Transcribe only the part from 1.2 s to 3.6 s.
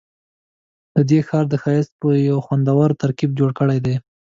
ښار د ښایست یو خوندور ترکیب جوړ